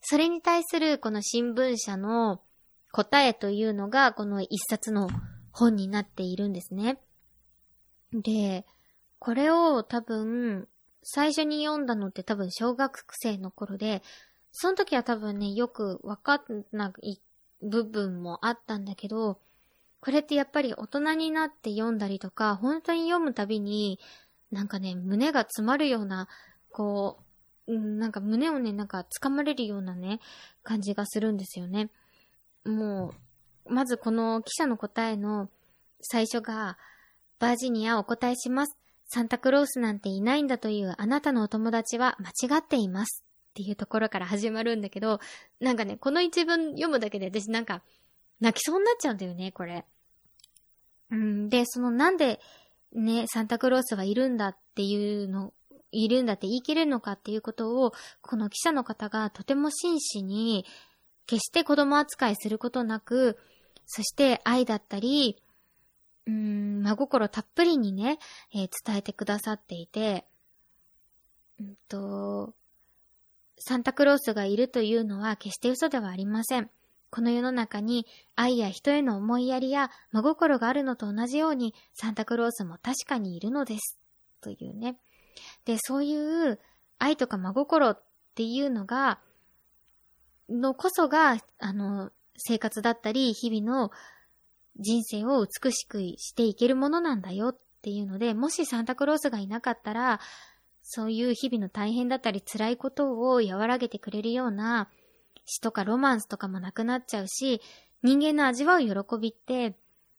[0.01, 2.41] それに対するこの新聞社の
[2.91, 5.07] 答えというのがこの一冊の
[5.51, 6.99] 本になっているんですね。
[8.11, 8.65] で、
[9.19, 10.67] これを多分、
[11.03, 14.03] 最初に読んだのって多分小学生の頃で、
[14.51, 17.21] その時は多分ね、よくわかんない
[17.61, 19.39] 部分もあったんだけど、
[20.01, 23.99] これってやっぱり大人になって読んだりとか、本当に読むたびに、
[24.51, 26.27] なんかね、胸が詰まるような、
[26.71, 27.19] こ
[27.67, 30.19] う、なんか胸をね、なんか掴まれるようなね、
[30.63, 31.89] 感じがするんですよね。
[32.65, 33.13] も
[33.65, 35.49] う、まずこの記者の答えの
[36.01, 36.77] 最初が、
[37.39, 38.77] バージニアお答えします。
[39.05, 43.23] サンタクロースなんていないんだというあなたのお友達は間違っています。
[43.59, 45.19] っていうところから始まるんだけど、
[45.59, 47.83] なんかね、この一文読むだけで私なんか、
[48.39, 49.85] 泣きそうになっちゃうんだよね、これ。
[51.11, 52.39] うん、で、そのなんで、
[52.93, 55.53] ね、サンタクロースはいるんだっていうの、
[55.91, 57.91] いるんだって言い切れるのかっていうことを、
[58.21, 60.65] この記者の方がとても真摯に、
[61.25, 63.37] 決して子供扱いすることなく、
[63.85, 65.43] そして愛だったり、
[66.27, 68.19] うーん、真心たっぷりにね、
[68.53, 70.25] えー、伝えてくださっていて、
[71.59, 72.53] うんと、
[73.59, 76.69] サンタクロースがいるというのは決して嘘ではありません。
[77.11, 83.99] この世の中に愛や人への思いやりや真心があるのと同じようにサンタクロースも確かにいるのです。
[84.41, 84.97] というね。
[85.65, 86.59] で、そういう
[86.97, 88.03] 愛とか真心っ
[88.35, 89.19] ていうのが、
[90.49, 93.91] のこそが、あの、生活だったり、日々の
[94.77, 100.19] 人生を美しくしていけるものなんだよっていうので、もしサンタクロースがいなかったら、
[100.91, 104.89] そういう日々の大変だったり辛いことを和らげてくれるような
[105.45, 107.61] 詩とかロマンスとかもなくなっちゃうし、
[108.01, 109.77] 人間の味わう喜びって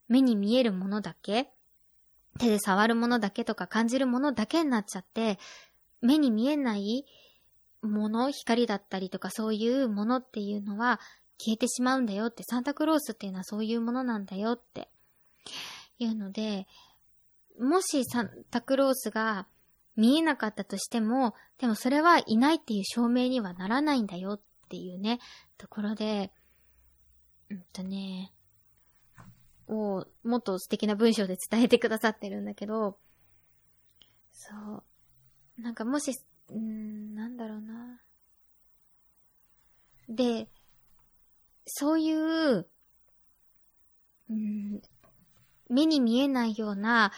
[0.09, 1.51] 目に見えるものだけ、
[2.39, 5.41] 手で触るものだけとか感じるものだけになっちゃって、
[6.03, 7.05] 目に見えない
[7.83, 11.01] もの、光だったりとかそういうものっていうのは
[11.39, 14.89] 消えてしまうんだよって、サンタクロースっていうのはそういうものなんだよって
[15.99, 16.69] いうので、
[17.59, 19.47] もしサンタクロースが
[19.97, 25.19] 見えなかったとしても、でもそれはいないっていう証明にはならないんだよっていうね、
[25.59, 26.33] ところで、
[27.51, 28.33] うんとね、
[29.69, 32.99] をもっと素敵な文章で伝えてくださってるんだけど、
[34.33, 35.63] そう。
[35.63, 36.13] なんかもし、
[36.51, 38.01] うん、なんだろうな。
[40.09, 40.49] で、
[41.67, 42.67] そういう、
[44.29, 44.81] うん、
[45.69, 47.13] 目に見えないような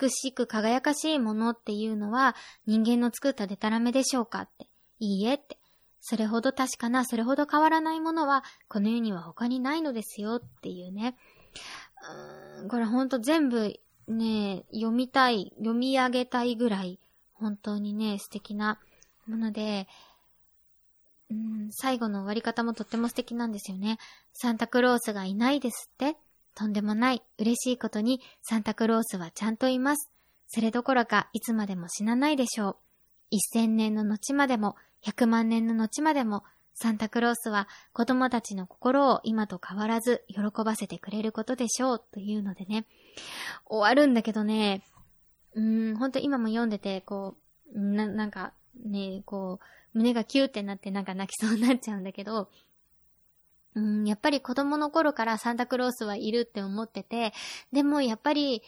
[0.00, 2.34] 美しく輝かしいものっていうのは
[2.66, 4.68] 人間の作ったデタラメでしょうかって。
[4.98, 5.58] いいえって。
[6.00, 11.16] それほど確かな、それほど変わらないものは、この世には他にないのですよっていうね。
[12.58, 16.98] うーん、これほんと全部ね、読みたい、読み上げたいぐらい、
[17.34, 18.80] 本当にね、素敵な
[19.26, 19.86] もので、
[21.30, 23.98] うん、最後の終わり方もとっても素敵なんですよね。
[24.32, 26.16] サンタクロースがいないですって
[26.54, 27.22] とんでもない。
[27.38, 30.10] 嬉しいことに、サンタクロースはちゃんといます。
[30.48, 32.76] それどころか、いつまでも死なないでしょう。
[33.30, 42.86] 一千年の後までも、100万年の後までも、サンタクロースは子供たちの心を今と変わらず喜ばせてくれることでしょうというのでね、
[43.66, 44.82] 終わるんだけどね、
[45.54, 47.36] うーん、ほんと今も読んでて、こ
[47.74, 48.52] う、な、なんか
[48.84, 52.48] ね、こう、胸がキューってなってなんか泣きそうになっちゃうんだけど、
[53.74, 57.32] うん、やっぱり子供の頃からサンタクロースはいるって思ってて、
[57.72, 58.62] でもやっぱり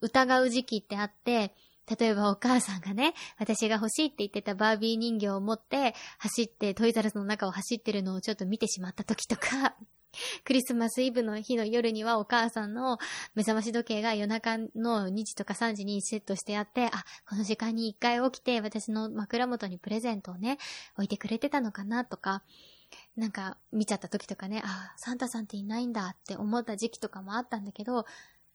[0.00, 1.54] 疑う時期ってあって、
[1.98, 9.74] 例えばお母さんがね、私が欲しいって言ってたバービー人形を持って走ってトイザラスの中を走ってるのをちょっと見てしまった時とか、
[10.44, 12.98] クリスマスイブの日の夜にはお母さんの
[13.34, 20.58] 目覚まし時計が夜中の2時とか3時にセットしてあって、あ、この時間に一回起きて私の枕元にプレゼントをね、
[20.94, 22.42] 置いてくれてたのかなとか、
[23.16, 28.06] なんか見ちゃった時とかね、ああ、サンタさんっていないんだって思った時期とかもあったんだけど、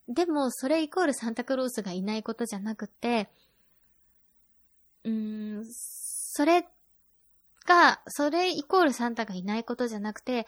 [0.09, 3.29] でもそれイコールサンタクロースがいないことじゃなくて、
[5.03, 6.65] うーん、それ
[7.65, 10.45] が、それイコールサンタがいないことじゃなくて、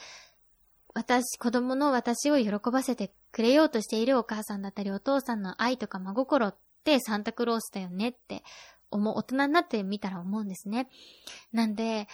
[0.94, 8.44] 私、子供の私を喜ばせてくれようとしているお母さんだったりお父さんの愛とか真心ってサンタクロースだよねって
[8.90, 10.90] 思う、大人になってみたら思うんですね。
[11.54, 12.08] なんで、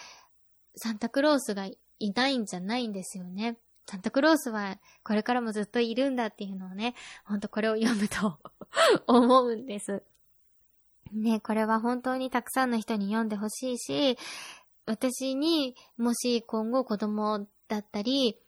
[0.76, 3.56] サンタクロースがいないんじゃないんですよね。
[3.86, 8.38] サンタクロースはこれからもずっといるんだっていうのをね、ほんとこれを読むと
[9.06, 10.02] 思うんです。
[11.12, 14.18] ね、これは本当にたくさんの人に読んでほしいし、
[14.84, 18.38] 私にもし今後子供だったり、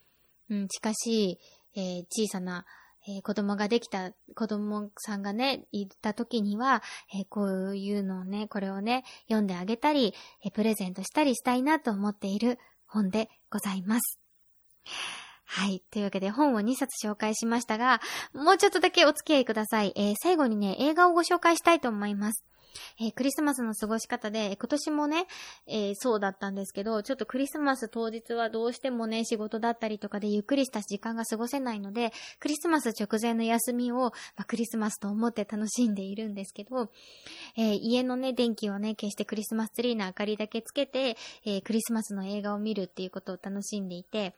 [0.51, 1.39] うん、近しい、
[1.75, 2.67] えー、小さな、
[3.09, 6.83] えー、子供ができた子供さんがね、いた時には、
[7.15, 10.13] えー、こういうのをね、これをね、読んであげたり、
[10.45, 12.59] えプレゼントしたりしたいなと思っている
[12.91, 14.21] 本でございます。
[15.45, 15.83] はい。
[15.91, 18.01] というわけで本を2冊紹介しましたが、
[18.33, 19.93] もうちょっとだけお付き合いください。
[19.97, 22.45] えー、最後にね、映画をご紹介したいと思います。
[23.01, 25.27] えー、クリスマスの過ごし方で、今年もね、
[25.67, 36.91] えー、そうだったんですけど、ちょっとクリスマス当日はどうしてもね、仕事だったりとかでゆっくりした時間が過ごせないので、クリスマス直前の休みを、まあ、クリスマスと思って楽しんでいるんですけど、
[37.57, 44.35] えー、家のね、電気をね、消してクリスマスツリーの明かりだけつけて、えクリスマスの映画を見るっていうことを楽しんでいて、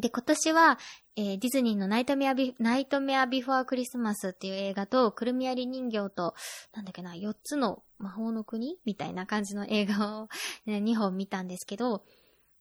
[0.00, 0.78] で、今年は、
[1.16, 6.34] えー、ディズニーのナイトメアビ、ナイトメアビフォークリスマスっていう映画と、くるみあり人形と、
[6.74, 10.28] なんだっけな、4つの魔法の国みたいな感じの映画を、
[10.66, 12.04] ね、 2本見たんですけど、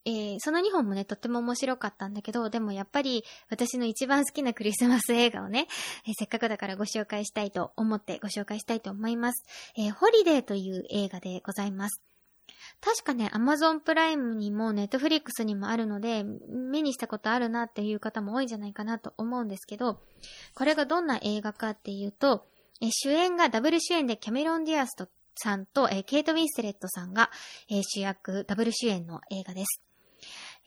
[0.06, 5.68] えー、その2本もね、とっても面白かったんだけど、でもやっぱり私の一番好きなクリスマス映画をね、
[6.08, 9.44] えー、せっかくだからご紹介したいと思ってご紹介したいと思います。
[9.78, 12.02] え、ホリデーという映画でございます。
[12.80, 20.00] 確かね、Amazon プライムにもネットフリックスにもあるので、目にしたことあるなっていう方も多いんじゃないかなと思うんですけど、
[20.56, 22.46] これがどんな映画かっていうと、
[22.80, 27.32] え主演がダブル主演でキャメロン・ディアスとさんと、えケイト・ウィンスレットさんが、
[27.70, 29.87] え主役、ダブル主演の映画です。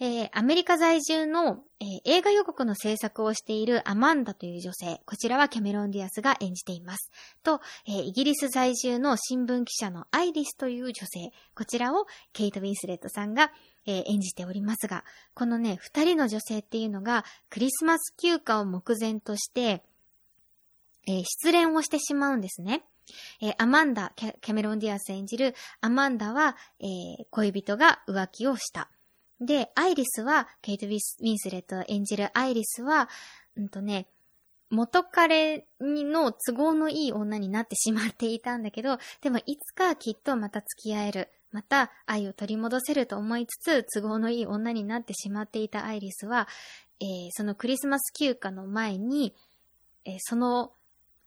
[0.02, 7.10] えー、アメリカ在住の、えー、映画予告の制作をしているアマンダという女性、こちらはキャメロン・ディアスが演じています。
[7.42, 13.52] と、えー、イギリス在住の新聞記者のアイリスという女性、こちらをケイト・ウィンスレットさんが、
[13.86, 19.82] え演じておりますが、このね、二人の女性っていうのがクリスマス休暇を目前として、
[21.06, 22.84] え失恋をしてしまうんですね。
[23.40, 28.90] えー、アマンダ、キャメロン・ディアス演じるアマンダは、えー、恋人が浮気をした。
[29.40, 33.08] で、アイリスは、ケイト・ウィンスレット演じるアイリスは、
[33.56, 34.06] うんとね、
[34.70, 41.28] 元彼の都合のいい女になってしまっていたんだけど、でもいつかきっとまた付き合える。
[41.52, 46.46] また愛を取り戻せると思いつつ、都合のいい女になってしまっていたアイリスは、
[47.00, 49.34] えー、そのクリスマス休暇の前に、
[50.04, 50.72] えー、その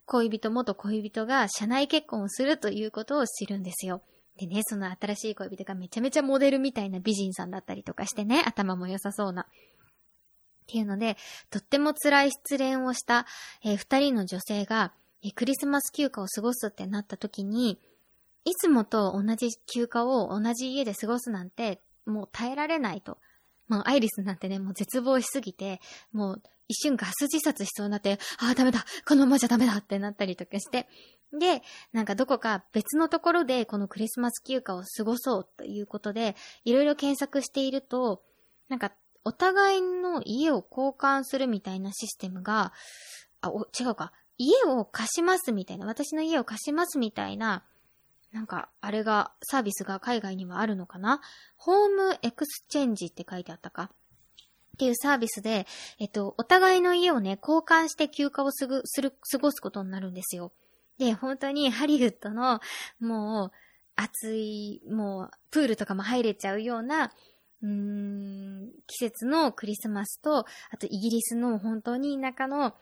[0.06, 4.02] 恋人、元恋人が社内結婚をするということを知るんですよ。
[4.38, 9.43] でね、その新しい恋人がめちゃめちゃモデルみたいな美人さんだったりとかしてね、頭も良さそうな。
[9.43, 9.46] っ
[10.65, 11.17] ていうので、
[11.50, 13.28] とっても辛い失恋をした、
[13.63, 14.93] えー、二人の女性が、
[15.24, 17.80] えー、クリスマス休暇を過ごすってなった時に、
[18.46, 23.17] いつもと同じ休暇を同じ家で過ごすなんて、もう耐えられないと。
[23.67, 25.80] もうアイリスなんてね、もう絶望しすぎて、
[26.12, 30.88] もう一瞬ガス自殺しそうになって、ああ、ダメだこのままじゃダメだってなったりとかして、
[31.34, 38.22] で、なんかどこか別のところでこのクリスマス休暇を過ごそうということで、いろいろ検索していると、
[38.69, 38.91] なんか
[39.26, 42.74] お互いの家を交換するみたいなシステムが、
[43.41, 44.12] あ、お、違うか。
[44.38, 47.63] 家を貸しますみたいな、私の家を貸しますみたいな、
[48.32, 51.22] なんか、あれが、サービスが海外にはあるのかな？
[51.56, 53.84] ホームエクスチェンジって書いてあったか？
[53.84, 53.89] っ
[54.80, 55.67] ていうサービスで、
[56.00, 60.52] えっと、お互いの家をね、交換して休暇をすぐ、する、過ごすことになるんですよ。
[60.98, 62.60] で、本当にハリウッドの、
[63.00, 63.52] もう、
[63.96, 67.12] 暑い、もう、プールとかも入れちゃうような、
[67.62, 72.76] うーん、季節のクリスマスと、あとイギリスの本当に田舎の、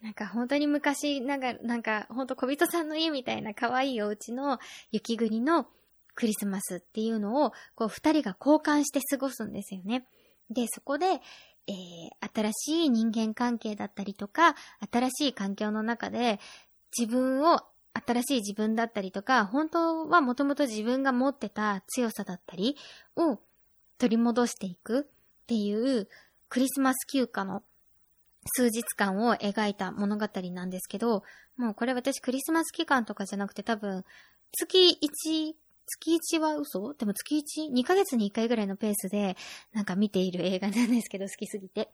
[0.00, 4.58] なんか本当に昔、なんか、なんか、本当小人さんの家みたいな可愛いお家の
[4.92, 5.66] 雪国の
[6.14, 10.06] クリスマスっていうのを、こう二人が交換して過ごすんですよね。
[10.50, 11.20] で、そこで、
[11.68, 14.56] えー、新しい人間関係だったりとか、
[14.90, 16.40] 新しい環境の中で、
[16.96, 17.60] 自分を、
[18.06, 22.76] 新しい自分だったりとか、本当はもともと自分が持ってた強さだったり
[23.16, 23.40] を
[23.98, 26.08] 取り戻していくっていう
[26.48, 27.64] クリスマス休暇の
[28.54, 31.24] 数日間を描いた物語なんですけど、
[31.56, 34.04] もうこれ私クリスマス期間とかじゃなくて多分、
[34.52, 35.54] 月1、
[35.86, 36.94] 月1は嘘？
[36.94, 39.36] でも月 1?2 ヶ月に1回ぐらいのペースで
[39.72, 41.90] なんか見ている映画なんですけど好きすぎて。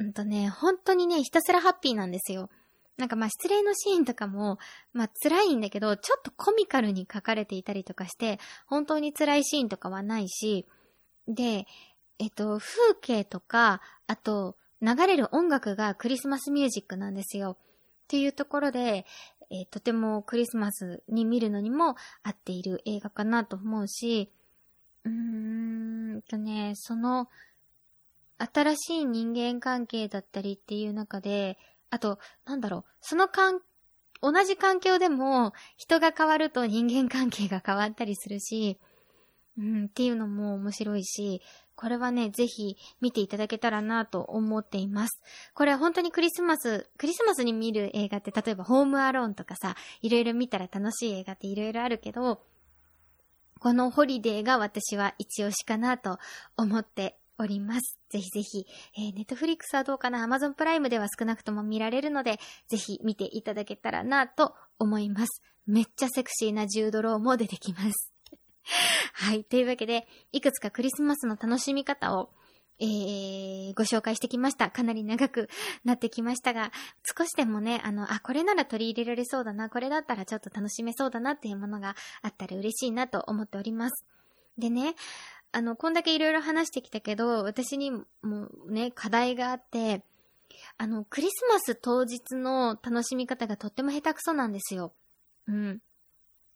[0.00, 2.50] うんとね、本当にね、ひたすらハッピーなんですよ。
[2.98, 4.58] なんかまあ失礼のシーンとかも、
[4.92, 10.66] まあ辛いんだけど、ちょっとコミカルに書かれていたりとかして、本当に辛いシーンとかはないし、
[11.26, 11.66] で、
[12.18, 17.52] えっと、風景とか、あと、流れる音楽がクリスマスミュージックなんですよ。
[17.52, 17.56] っ
[18.08, 19.06] ていうところで、
[19.50, 24.30] えー、とてもクリスマスに見るのにも合っている映画かなと思うし、
[25.04, 27.28] うーんとね、その、
[28.38, 31.58] 新しい人間関係だったりっていう中で、
[31.92, 33.60] あと、なんだろう、その関、
[34.22, 38.78] 同じ環境でも人が変わると人間関係が変わったりするし、
[39.58, 41.42] うん、っていうのも面白いし、
[41.74, 45.22] これはね、ぜひ見ていただけたらなと思っています。
[45.52, 52.40] これは本当にクリスマス、クリスマスに見る映画って例えばホームアローンとかさ、いろいろ見たら楽しい映画っていろいろあるけど、
[53.58, 56.18] このホリデーが私は一押しかなと
[56.56, 57.98] 思っております。
[58.10, 58.66] ぜひぜひ、
[58.96, 60.22] えー、ネットフリックスはどうかな？
[60.22, 65.42] アマゾンプライムでは少なくとも見られるので、ぜひ見ていただけたらなと思います。
[65.66, 68.12] めっちゃセクシーなジュードローも出てきます。
[69.14, 69.44] はい。
[69.44, 72.30] というわけで、いくつかクリスマスの楽しみ方を、
[72.80, 74.70] えー、ご紹介してきました。
[74.70, 75.48] かなり長く
[75.84, 76.72] なってきましたが、
[77.16, 84.04] 少しでもね、あの、あ、これなら取り入れられそうだな、これだったらちょっと楽しめそうだなっていうものがあったら嬉しいなと思っております。
[84.58, 84.94] でね、
[85.52, 88.04] あの、こんだけいろいろ話してきたけど、私にも
[88.68, 90.02] ね、課題があって、
[90.78, 94.94] あの、クリスマス当日の楽しみ方がとっても下手くそなんですよ。
[95.46, 95.82] うん。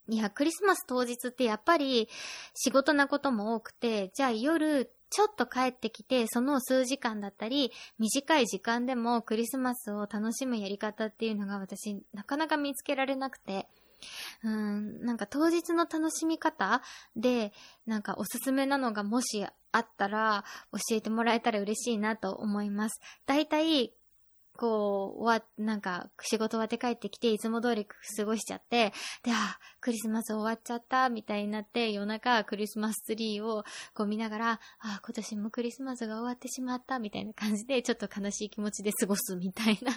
[0.09, 2.09] いや、クリスマス当日ってやっぱり
[2.55, 13.68] 仕事なことも多くて、じゃあ夜ちょっと帰ってきて、その数時間だったり、短い時間でもクリスマスを楽しむやり方っていうのが私、なかなか見つけられなくて、
[14.44, 16.82] うん、なんか当日の楽しみ方
[17.16, 17.53] で、
[17.86, 23.01] なんかおすすめなのがもしあったら教えてもらえたら嬉しいなと思います。
[23.26, 23.92] だいたい
[24.57, 27.86] こう、わ、なんか、仕事終わって帰ってきて、いつも通り
[28.16, 28.92] 過ごしちゃって、
[29.22, 39.92] で、あ、クリスマス終わっちゃった、みたいになって、夜中クリスマスツリーをこう見ながら、あ、今年もクリスマスが終わってしまった、みたいな感じで、ちょっと悲しい気持ちで過ごすみたいな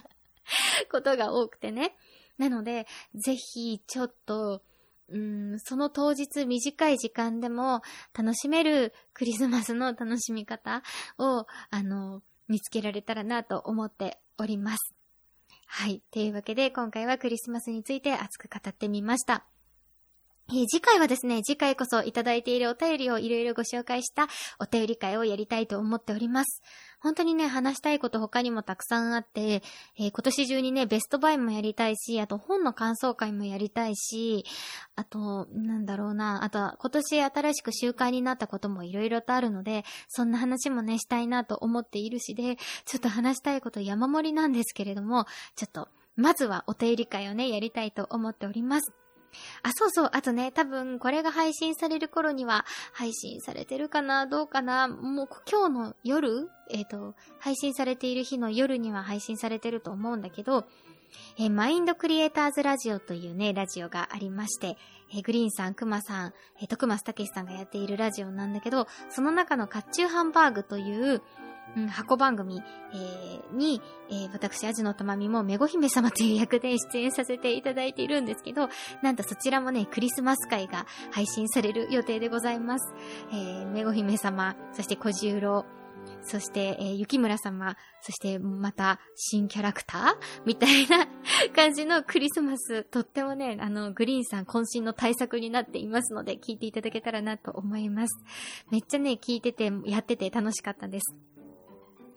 [0.91, 1.95] ことが多くてね。
[2.37, 4.61] なので、ぜひ、ちょっと、
[5.09, 7.81] うん、その当日短い時間でも
[8.13, 10.83] 楽しめるクリスマスの楽しみ方
[11.17, 14.95] を、あの、見つけられたらなと思っております。
[15.67, 16.01] はい。
[16.11, 19.45] というわけで、今回はクリスマスについて熱く語ってみました。
[20.51, 24.27] えー、次回はですね、次回こそいただいているお便りをいろいろご紹介した
[24.59, 26.63] お便り会をやりたいと思っております。
[27.01, 29.63] 本当にね、話したいこと他にもたくさんあって、
[29.97, 34.45] えー、今年中にね、ベストバイもやりたいし、あと本の感想会もやりたいし、
[34.95, 45.25] あと、なんだろうな、あとは今年新しく習慣になったこともいろいろとあるので、そんな話もね、したいなと思っているしで、ちょっと話したいこと山盛りなんですけれども、
[45.55, 48.91] ちょっと、まずはお便り会をね、やりたいと思っております。
[49.63, 50.09] あ、そうそう。
[50.13, 60.65] あとね、多分これが配信される頃には配信されてるかなどうかなもう今日の夜えっ、ー、と、配信されている日の夜には配信されてると思うんだけど、
[61.37, 64.77] えー、マインドクリエイターズラジオというね、ラジオがありまして、
[65.11, 71.21] えー、グリーンさん、クマさん、えー、徳松たけしさんがやっているラジオなんだけど、その中のカッチューハンバーグという、
[71.77, 72.61] うん、箱番組、
[72.93, 78.69] えー、に、えー、私、アジのたまみも、メゴ姫様という役で出演させていただいているんですけど、
[79.01, 82.93] なんとそちらもね、クリスマス会が配信される予定でございます。
[83.31, 85.65] えー、メゴ姫様、そして小十郎、
[86.23, 90.15] そして、えー、雪村様、そしてまた新キャラクター？
[90.45, 91.07] みたいな
[91.55, 98.23] 感じのクリスマス、とってもね、あの、グリーンさん渾身の対策になっていますので、聞いていただけたらなと思います。
[98.69, 101.15] めっちゃね、聞いてて、やってて楽しかったです。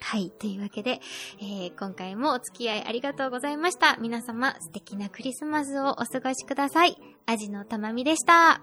[0.02, 0.30] はい。
[0.30, 1.00] というわけで、
[1.40, 3.96] えー、今回もお付き合いありがとうございました。
[3.98, 6.96] 皆様、素敵なクリスマスをお過ごしください。
[7.26, 8.62] アジのたまみでした。